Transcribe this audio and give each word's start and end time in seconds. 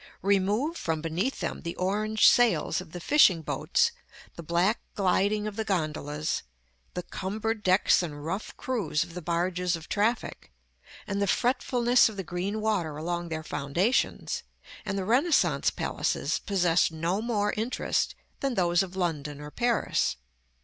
Remove 0.23 0.77
from 0.77 0.99
beneath 0.99 1.41
them 1.41 1.61
the 1.61 1.75
orange 1.75 2.27
sails 2.27 2.81
of 2.81 2.91
the 2.91 2.99
fishing 2.99 3.43
boats, 3.43 3.91
the 4.35 4.41
black 4.41 4.79
gliding 4.95 5.45
of 5.45 5.57
the 5.57 5.63
gondolas, 5.63 6.41
the 6.95 7.03
cumbered 7.03 7.61
decks 7.61 8.01
and 8.01 8.25
rough 8.25 8.57
crews 8.57 9.03
of 9.03 9.13
the 9.13 9.21
barges 9.21 9.75
of 9.75 9.87
traffic, 9.87 10.51
and 11.05 11.21
the 11.21 11.27
fretfulness 11.27 12.09
of 12.09 12.17
the 12.17 12.23
green 12.23 12.61
water 12.61 12.97
along 12.97 13.29
their 13.29 13.43
foundations, 13.43 14.41
and 14.85 14.97
the 14.97 15.05
Renaissance 15.05 15.69
palaces 15.69 16.39
possess 16.39 16.89
no 16.89 17.21
more 17.21 17.53
interest 17.55 18.15
than 18.39 18.55
those 18.55 18.81
of 18.81 18.95
London 18.95 19.39
or 19.39 19.51
Paris. 19.51 20.15